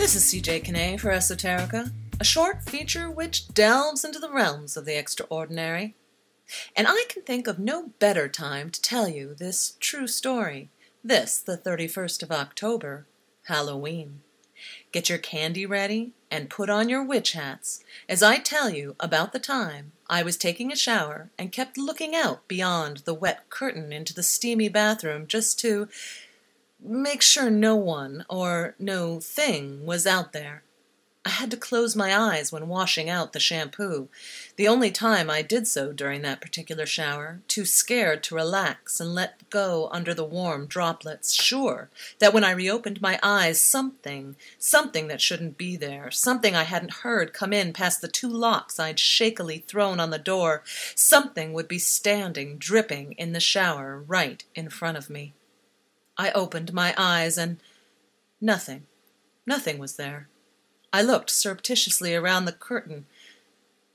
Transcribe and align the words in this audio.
This 0.00 0.16
is 0.16 0.24
CJ 0.32 0.64
Kinney 0.64 0.96
for 0.96 1.10
Esoterica, 1.10 1.92
a 2.18 2.24
short 2.24 2.62
feature 2.62 3.10
which 3.10 3.52
delves 3.52 4.02
into 4.02 4.18
the 4.18 4.32
realms 4.32 4.74
of 4.74 4.86
the 4.86 4.96
extraordinary. 4.96 5.94
And 6.74 6.86
I 6.88 7.04
can 7.10 7.22
think 7.22 7.46
of 7.46 7.58
no 7.58 7.90
better 7.98 8.26
time 8.26 8.70
to 8.70 8.80
tell 8.80 9.08
you 9.08 9.34
this 9.34 9.76
true 9.78 10.06
story, 10.06 10.70
this, 11.04 11.38
the 11.38 11.58
31st 11.58 12.22
of 12.22 12.32
October, 12.32 13.06
Halloween. 13.48 14.22
Get 14.90 15.10
your 15.10 15.18
candy 15.18 15.66
ready 15.66 16.12
and 16.30 16.48
put 16.48 16.70
on 16.70 16.88
your 16.88 17.04
witch 17.04 17.32
hats 17.32 17.84
as 18.08 18.22
I 18.22 18.38
tell 18.38 18.70
you 18.70 18.96
about 19.00 19.34
the 19.34 19.38
time 19.38 19.92
I 20.08 20.22
was 20.22 20.38
taking 20.38 20.72
a 20.72 20.76
shower 20.76 21.28
and 21.38 21.52
kept 21.52 21.76
looking 21.76 22.14
out 22.14 22.48
beyond 22.48 23.02
the 23.04 23.14
wet 23.14 23.50
curtain 23.50 23.92
into 23.92 24.14
the 24.14 24.22
steamy 24.22 24.70
bathroom 24.70 25.26
just 25.26 25.60
to 25.60 25.88
make 26.82 27.22
sure 27.22 27.50
no 27.50 27.76
one 27.76 28.24
or 28.28 28.74
no 28.78 29.20
thing 29.20 29.84
was 29.86 30.06
out 30.06 30.32
there. 30.32 30.62
I 31.22 31.28
had 31.28 31.50
to 31.50 31.58
close 31.58 31.94
my 31.94 32.16
eyes 32.16 32.50
when 32.50 32.66
washing 32.66 33.10
out 33.10 33.34
the 33.34 33.40
shampoo, 33.40 34.08
the 34.56 34.66
only 34.66 34.90
time 34.90 35.28
I 35.28 35.42
did 35.42 35.68
so 35.68 35.92
during 35.92 36.22
that 36.22 36.40
particular 36.40 36.86
shower, 36.86 37.40
too 37.46 37.66
scared 37.66 38.22
to 38.24 38.34
relax 38.34 39.00
and 39.00 39.14
let 39.14 39.50
go 39.50 39.90
under 39.92 40.14
the 40.14 40.24
warm 40.24 40.64
droplets, 40.64 41.34
sure 41.34 41.90
that 42.20 42.32
when 42.32 42.42
I 42.42 42.52
reopened 42.52 43.02
my 43.02 43.20
eyes, 43.22 43.60
something, 43.60 44.34
something 44.58 45.08
that 45.08 45.20
shouldn't 45.20 45.58
be 45.58 45.76
there, 45.76 46.10
something 46.10 46.56
I 46.56 46.62
hadn't 46.62 47.02
heard 47.02 47.34
come 47.34 47.52
in 47.52 47.74
past 47.74 48.00
the 48.00 48.08
two 48.08 48.28
locks 48.28 48.80
I'd 48.80 48.98
shakily 48.98 49.58
thrown 49.58 50.00
on 50.00 50.08
the 50.08 50.18
door, 50.18 50.62
something 50.94 51.52
would 51.52 51.68
be 51.68 51.78
standing, 51.78 52.56
dripping, 52.56 53.12
in 53.12 53.32
the 53.34 53.40
shower 53.40 54.02
right 54.06 54.42
in 54.54 54.70
front 54.70 54.96
of 54.96 55.10
me. 55.10 55.34
I 56.20 56.32
opened 56.32 56.74
my 56.74 56.94
eyes 56.98 57.38
and 57.38 57.56
nothing, 58.42 58.82
nothing 59.46 59.78
was 59.78 59.96
there. 59.96 60.28
I 60.92 61.00
looked 61.00 61.30
surreptitiously 61.30 62.14
around 62.14 62.44
the 62.44 62.52
curtain. 62.52 63.06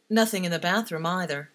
Nothing 0.10 0.44
in 0.44 0.52
the 0.52 0.58
bathroom 0.58 1.06
either. 1.06 1.52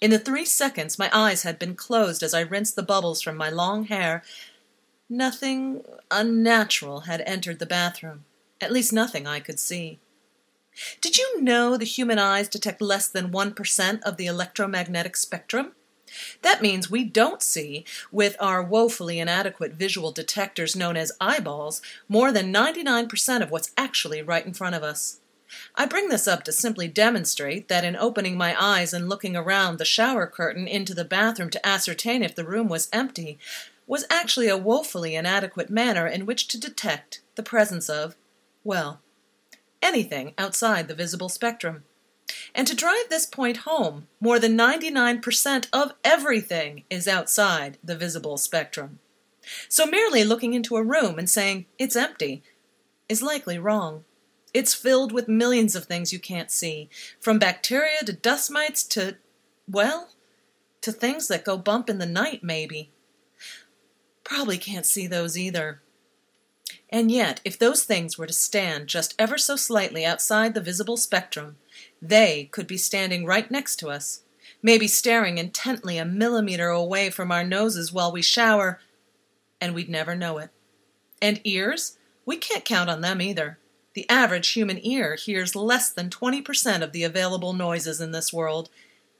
In 0.00 0.10
the 0.10 0.18
three 0.18 0.44
seconds 0.44 0.98
my 0.98 1.10
eyes 1.12 1.44
had 1.44 1.60
been 1.60 1.76
closed 1.76 2.24
as 2.24 2.34
I 2.34 2.40
rinsed 2.40 2.74
the 2.74 2.82
bubbles 2.82 3.22
from 3.22 3.36
my 3.36 3.50
long 3.50 3.84
hair, 3.84 4.24
nothing 5.08 5.84
unnatural 6.10 7.02
had 7.02 7.20
entered 7.20 7.60
the 7.60 7.64
bathroom, 7.64 8.24
at 8.60 8.72
least 8.72 8.92
nothing 8.92 9.28
I 9.28 9.38
could 9.38 9.60
see. 9.60 10.00
Did 11.00 11.18
you 11.18 11.40
know 11.40 11.76
the 11.76 11.84
human 11.84 12.18
eyes 12.18 12.48
detect 12.48 12.82
less 12.82 13.06
than 13.06 13.30
1% 13.30 14.02
of 14.02 14.16
the 14.16 14.26
electromagnetic 14.26 15.16
spectrum? 15.16 15.76
That 16.42 16.62
means 16.62 16.90
we 16.90 17.04
don't 17.04 17.42
see, 17.42 17.84
with 18.10 18.36
our 18.40 18.62
woefully 18.62 19.18
inadequate 19.18 19.74
visual 19.74 20.12
detectors 20.12 20.76
known 20.76 20.96
as 20.96 21.12
eyeballs, 21.20 21.82
more 22.08 22.32
than 22.32 22.52
99% 22.52 23.42
of 23.42 23.50
what's 23.50 23.72
actually 23.76 24.22
right 24.22 24.44
in 24.44 24.54
front 24.54 24.74
of 24.74 24.82
us. 24.82 25.20
I 25.74 25.86
bring 25.86 26.08
this 26.08 26.28
up 26.28 26.44
to 26.44 26.52
simply 26.52 26.88
demonstrate 26.88 27.68
that 27.68 27.84
in 27.84 27.96
opening 27.96 28.36
my 28.36 28.54
eyes 28.60 28.92
and 28.92 29.08
looking 29.08 29.36
around 29.36 29.78
the 29.78 29.84
shower 29.84 30.26
curtain 30.26 30.68
into 30.68 30.94
the 30.94 31.04
bathroom 31.04 31.50
to 31.50 31.66
ascertain 31.66 32.22
if 32.22 32.34
the 32.34 32.44
room 32.44 32.68
was 32.68 32.88
empty 32.92 33.38
was 33.86 34.04
actually 34.08 34.48
a 34.48 34.56
woefully 34.56 35.16
inadequate 35.16 35.68
manner 35.68 36.06
in 36.06 36.24
which 36.24 36.46
to 36.46 36.60
detect 36.60 37.22
the 37.34 37.42
presence 37.42 37.88
of, 37.88 38.14
well, 38.62 39.00
anything 39.82 40.32
outside 40.38 40.86
the 40.86 40.94
visible 40.94 41.28
spectrum. 41.28 41.82
And 42.54 42.66
to 42.66 42.76
drive 42.76 43.08
this 43.08 43.26
point 43.26 43.58
home, 43.58 44.06
more 44.20 44.38
than 44.38 44.56
99% 44.56 45.68
of 45.72 45.92
everything 46.04 46.84
is 46.90 47.08
outside 47.08 47.78
the 47.82 47.96
visible 47.96 48.36
spectrum. 48.36 48.98
So 49.68 49.86
merely 49.86 50.24
looking 50.24 50.54
into 50.54 50.76
a 50.76 50.82
room 50.82 51.18
and 51.18 51.28
saying 51.28 51.66
it's 51.78 51.96
empty 51.96 52.42
is 53.08 53.22
likely 53.22 53.58
wrong. 53.58 54.04
It's 54.52 54.74
filled 54.74 55.12
with 55.12 55.28
millions 55.28 55.76
of 55.76 55.84
things 55.84 56.12
you 56.12 56.18
can't 56.18 56.50
see, 56.50 56.88
from 57.20 57.38
bacteria 57.38 58.00
to 58.04 58.12
dust 58.12 58.50
mites 58.50 58.82
to, 58.84 59.16
well, 59.68 60.10
to 60.80 60.92
things 60.92 61.28
that 61.28 61.44
go 61.44 61.56
bump 61.56 61.88
in 61.88 61.98
the 61.98 62.06
night, 62.06 62.42
maybe. 62.42 62.90
Probably 64.24 64.58
can't 64.58 64.86
see 64.86 65.06
those 65.06 65.38
either. 65.38 65.82
And 66.90 67.10
yet, 67.10 67.40
if 67.44 67.56
those 67.58 67.84
things 67.84 68.18
were 68.18 68.26
to 68.26 68.32
stand 68.32 68.88
just 68.88 69.14
ever 69.18 69.38
so 69.38 69.54
slightly 69.54 70.04
outside 70.04 70.54
the 70.54 70.60
visible 70.60 70.96
spectrum, 70.96 71.56
they 72.02 72.48
could 72.50 72.66
be 72.66 72.76
standing 72.76 73.24
right 73.24 73.48
next 73.48 73.76
to 73.76 73.88
us, 73.88 74.22
maybe 74.60 74.88
staring 74.88 75.38
intently 75.38 75.98
a 75.98 76.04
millimeter 76.04 76.68
away 76.68 77.08
from 77.08 77.30
our 77.30 77.44
noses 77.44 77.92
while 77.92 78.10
we 78.10 78.22
shower, 78.22 78.80
and 79.60 79.72
we'd 79.74 79.88
never 79.88 80.16
know 80.16 80.38
it. 80.38 80.50
And 81.22 81.40
ears? 81.44 81.96
We 82.26 82.36
can't 82.36 82.64
count 82.64 82.90
on 82.90 83.02
them 83.02 83.22
either. 83.22 83.58
The 83.94 84.08
average 84.08 84.50
human 84.50 84.84
ear 84.84 85.14
hears 85.14 85.56
less 85.56 85.90
than 85.90 86.10
20% 86.10 86.82
of 86.82 86.92
the 86.92 87.04
available 87.04 87.52
noises 87.52 88.00
in 88.00 88.10
this 88.10 88.32
world, 88.32 88.68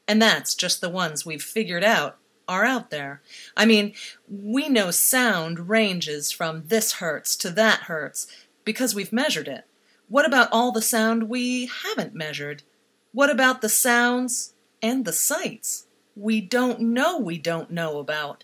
and 0.08 0.20
that's 0.20 0.54
just 0.56 0.80
the 0.80 0.88
ones 0.88 1.24
we've 1.24 1.42
figured 1.42 1.84
out 1.84 2.18
are 2.50 2.64
out 2.64 2.90
there. 2.90 3.22
I 3.56 3.64
mean, 3.64 3.94
we 4.28 4.68
know 4.68 4.90
sound 4.90 5.68
ranges 5.68 6.32
from 6.32 6.64
this 6.66 6.94
hertz 6.94 7.36
to 7.36 7.50
that 7.50 7.82
hertz 7.82 8.26
because 8.64 8.92
we've 8.92 9.12
measured 9.12 9.46
it. 9.46 9.66
What 10.08 10.26
about 10.26 10.48
all 10.50 10.72
the 10.72 10.82
sound 10.82 11.28
we 11.28 11.70
haven't 11.84 12.12
measured? 12.12 12.64
What 13.12 13.30
about 13.30 13.62
the 13.62 13.68
sounds 13.68 14.54
and 14.82 15.04
the 15.04 15.12
sights 15.12 15.86
we 16.16 16.40
don't 16.40 16.80
know 16.80 17.16
we 17.16 17.38
don't 17.38 17.70
know 17.70 17.98
about? 17.98 18.42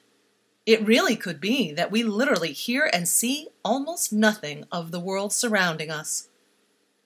It 0.64 0.86
really 0.86 1.16
could 1.16 1.40
be 1.40 1.72
that 1.72 1.90
we 1.90 2.04
literally 2.04 2.52
hear 2.52 2.88
and 2.92 3.08
see 3.08 3.48
almost 3.64 4.12
nothing 4.12 4.66
of 4.70 4.92
the 4.92 5.00
world 5.00 5.32
surrounding 5.32 5.90
us, 5.90 6.28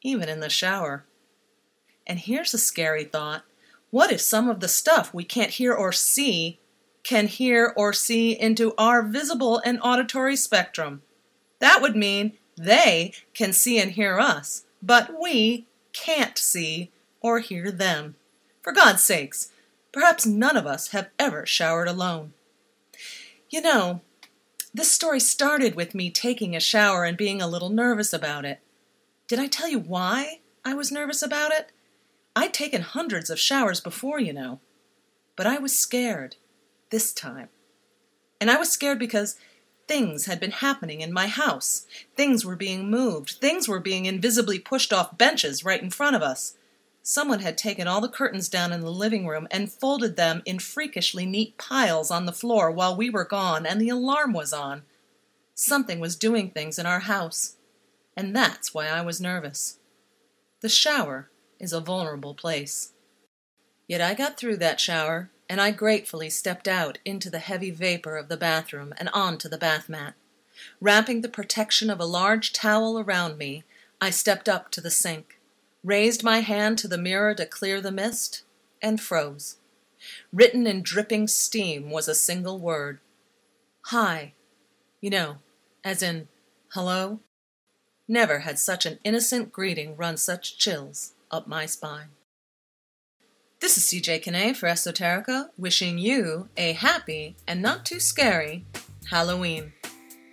even 0.03 0.29
in 0.29 0.41
the 0.41 0.51
shower. 0.51 1.07
And 2.07 2.19
here's 2.19 2.53
a 2.53 2.59
scary 2.59 3.05
thought. 3.05 3.45
What 3.91 4.13
if 4.13 4.21
some 4.21 4.51
of 4.51 4.61
the 4.61 4.69
stuff 4.69 5.15
we 5.15 5.25
can't 5.25 5.53
hear 5.53 5.73
or 5.73 5.93
see 5.93 6.60
can 7.11 7.27
hear 7.27 7.73
or 7.77 7.93
see 7.93 8.31
into 8.31 8.73
our 8.79 9.03
visible 9.03 9.61
and 9.65 9.81
auditory 9.83 10.37
spectrum? 10.37 11.03
That 11.59 11.83
would 11.83 11.97
mean 11.97 12.35
they 12.57 13.15
can 13.35 13.53
see 13.53 13.81
and 13.81 13.91
hear 13.91 14.21
us, 14.21 14.63
but 14.81 15.21
we 15.21 15.67
can't 15.93 16.39
see 16.39 16.93
or 17.21 17.41
hear 17.41 17.73
them. 17.73 18.15
For 18.63 18.73
God's 18.73 19.03
sakes, 19.03 19.51
perhaps 19.91 20.25
none 20.25 20.57
of 20.57 20.69
us 20.69 20.93
have 20.93 21.09
ever 21.19 21.45
showered 21.45 21.89
alone. 21.89 22.33
You 23.49 23.61
know, 23.61 24.03
this 24.73 24.93
story 24.93 25.19
started 25.19 25.75
with 25.75 25.97
me 25.97 26.11
taking 26.11 26.55
a 26.55 26.61
shower 26.61 27.05
and 27.05 27.17
being 27.17 27.43
a 27.43 27.49
little 27.49 27.71
nervous 27.71 28.13
about 28.13 28.45
it. 28.45 28.61
Did 29.27 29.41
I 29.41 29.49
tell 29.49 29.69
you 29.69 29.81
why 29.81 30.43
I 30.65 30.75
was 30.75 30.93
nervous 30.93 31.23
about 31.23 31.51
it? 31.51 31.73
I'd 32.37 32.55
taken 32.55 32.83
hundreds 32.83 33.31
of 33.31 33.41
showers 33.41 33.81
before, 33.81 34.21
you 34.21 34.33
know. 34.33 34.61
But 35.35 35.49
I 35.49 35.59
was 35.59 35.77
scared 35.77 36.37
this 36.91 37.13
time. 37.13 37.49
And 38.41 38.51
I 38.51 38.57
was 38.57 38.71
scared 38.71 38.99
because 38.99 39.37
things 39.87 40.27
had 40.27 40.39
been 40.39 40.53
happening 40.53 41.01
in 41.01 41.13
my 41.13 41.27
house. 41.27 41.87
Things 42.17 42.45
were 42.45 42.57
being 42.57 42.91
moved. 42.91 43.31
Things 43.41 43.67
were 43.67 43.81
being 43.81 44.07
invisibly 44.07 44.59
pushed 44.59 44.93
off 44.93 45.19
benches 45.19 45.65
right 45.65 45.83
in 45.83 45.91
front 45.91 46.17
of 46.17 46.23
us. 46.23 46.55
Someone 47.03 47.41
had 47.41 47.59
taken 47.59 47.89
all 47.89 48.01
the 48.01 48.09
curtains 48.09 48.49
down 48.49 48.73
in 48.73 48.83
the 48.83 48.93
living 48.93 49.27
room 49.27 49.49
and 49.51 49.73
folded 49.73 50.17
them 50.17 50.43
in 50.45 50.59
freakishly 50.59 51.27
neat 51.27 51.59
piles 51.59 52.11
on 52.11 52.27
the 52.27 52.33
floor 52.33 52.71
while 52.71 52.97
we 52.97 53.11
were 53.11 53.25
gone 53.25 53.67
and 53.67 53.81
the 53.81 53.89
alarm 53.89 54.33
was 54.33 54.53
on. 54.53 54.83
Something 55.55 55.99
was 55.99 56.15
doing 56.15 56.51
things 56.51 56.79
in 56.79 56.87
our 56.87 57.01
house. 57.01 57.57
And 58.17 58.35
that's 58.37 58.73
why 58.73 58.87
I 58.87 59.01
was 59.01 59.21
nervous. 59.21 59.79
The 60.61 60.69
shower 60.69 61.31
is 61.59 61.73
a 61.73 61.81
vulnerable 61.81 62.35
place. 62.35 62.93
Yet 63.89 64.01
I 64.01 64.15
got 64.15 64.37
through 64.37 64.59
that 64.59 64.79
shower, 64.79 65.31
and 65.51 65.61
I 65.61 65.71
gratefully 65.71 66.31
stepped 66.31 66.67
out 66.67 66.97
into 67.05 67.29
the 67.29 67.41
heavy 67.41 67.71
vapor 67.71 68.17
of 68.17 68.29
the 68.29 68.39
bathroom 68.39 68.95
and 68.97 69.11
onto 69.13 69.51
the 69.51 69.59
bath 69.59 69.91
mat. 69.91 70.15
Wrapping 70.81 71.21
the 71.21 71.29
protection 71.29 71.91
of 71.91 72.01
a 72.01 72.07
large 72.07 72.55
towel 72.55 72.99
around 72.99 73.37
me, 73.37 73.65
I 74.01 74.09
stepped 74.09 74.49
up 74.49 74.71
to 74.71 74.81
the 74.81 74.91
sink 74.91 75.37
raised 75.83 76.23
my 76.23 76.41
hand 76.41 76.79
to 76.79 76.89
the 76.89 76.99
mirror 76.99 77.35
to 77.35 77.47
clear 77.47 77.81
the 77.81 77.93
mist, 77.93 78.43
and 78.83 79.01
froze. 79.01 79.57
Written 80.33 80.67
in 80.67 80.83
dripping 80.83 81.29
steam 81.29 81.91
was 81.91 82.09
a 82.09 82.15
single 82.15 82.59
word 82.59 83.01
Hi. 83.87 84.35
You 85.01 85.11
know, 85.11 85.37
as 85.83 86.03
in, 86.03 86.29
hello? 86.73 87.21
Never 88.07 88.41
had 88.41 88.59
such 88.59 88.85
an 88.85 88.99
innocent 89.05 89.53
greeting 89.53 89.97
run 89.97 90.17
such 90.17 90.59
chills 90.59 91.13
up 91.31 91.47
my 91.47 91.65
spine. 91.65 92.09
This 93.61 93.77
is 93.77 93.85
CJ 93.85 94.23
Kinney 94.23 94.55
for 94.55 94.71
Esoterica, 94.71 95.51
wishing 95.59 95.99
you 95.99 96.49
a 96.57 96.73
happy 96.73 97.37
and 97.47 97.61
not 97.61 97.85
too 97.85 98.01
scary 98.01 98.65
Halloween. 99.11 99.75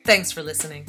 Thanks 0.06 0.31
for 0.31 0.41
listening. 0.41 0.88